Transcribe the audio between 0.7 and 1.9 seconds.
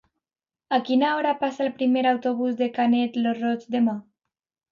A quina hora passa el